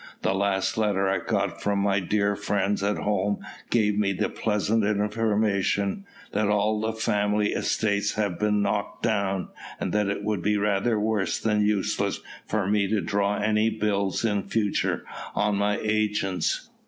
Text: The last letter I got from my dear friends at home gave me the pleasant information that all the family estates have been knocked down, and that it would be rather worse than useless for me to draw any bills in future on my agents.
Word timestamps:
The 0.23 0.33
last 0.33 0.79
letter 0.79 1.07
I 1.07 1.19
got 1.19 1.61
from 1.61 1.77
my 1.77 1.99
dear 1.99 2.35
friends 2.35 2.81
at 2.81 2.97
home 2.97 3.37
gave 3.69 3.99
me 3.99 4.13
the 4.13 4.29
pleasant 4.29 4.83
information 4.83 6.07
that 6.31 6.47
all 6.47 6.81
the 6.81 6.93
family 6.93 7.51
estates 7.53 8.13
have 8.15 8.39
been 8.39 8.63
knocked 8.63 9.03
down, 9.03 9.49
and 9.79 9.93
that 9.93 10.07
it 10.07 10.23
would 10.23 10.41
be 10.41 10.57
rather 10.57 10.99
worse 10.99 11.39
than 11.39 11.63
useless 11.63 12.19
for 12.47 12.65
me 12.65 12.87
to 12.87 12.99
draw 12.99 13.37
any 13.37 13.69
bills 13.69 14.25
in 14.25 14.41
future 14.41 15.05
on 15.35 15.57
my 15.57 15.77
agents. 15.83 16.69